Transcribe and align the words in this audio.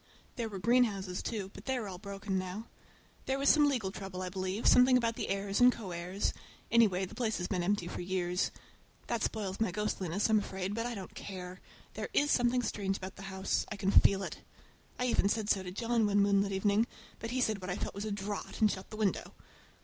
There 0.35 0.49
were 0.49 0.57
greenhouses, 0.57 1.21
too, 1.21 1.51
but 1.53 1.65
they 1.65 1.77
are 1.77 1.87
all 1.87 1.99
broken 1.99 2.39
now. 2.39 2.65
There 3.27 3.37
was 3.37 3.49
some 3.49 3.69
legal 3.69 3.91
trouble, 3.91 4.23
I 4.23 4.29
believe, 4.29 4.65
something 4.65 4.97
about 4.97 5.15
the 5.15 5.29
heirs 5.29 5.61
and 5.61 5.71
co 5.71 5.91
heirs; 5.91 6.33
anyhow, 6.71 7.05
the 7.05 7.13
place 7.13 7.37
has 7.37 7.47
been 7.47 7.61
empty 7.61 7.87
for 7.87 8.01
years. 8.01 8.49
That 9.05 9.21
spoils 9.21 9.59
my 9.59 9.69
ghostliness, 9.69 10.27
I 10.27 10.33
am 10.33 10.39
afraid; 10.39 10.73
but 10.73 10.87
I 10.87 10.95
don't 10.95 11.13
care—there 11.13 12.09
is 12.15 12.31
something 12.31 12.63
strange 12.63 12.97
about 12.97 13.15
the 13.15 13.21
house—I 13.29 13.75
can 13.75 13.91
feel 13.91 14.23
it. 14.23 14.39
I 14.97 15.05
even 15.05 15.29
said 15.29 15.51
so 15.51 15.61
to 15.61 15.69
John 15.71 16.07
one 16.07 16.19
moonlight 16.23 16.51
evening, 16.51 16.87
but 17.19 17.29
he 17.29 17.39
said 17.39 17.61
what 17.61 17.69
I 17.69 17.75
felt 17.75 17.93
was 17.93 18.05
a 18.05 18.11
draught, 18.11 18.59
and 18.59 18.71
shut 18.71 18.89
the 18.89 18.97
window. 18.97 19.35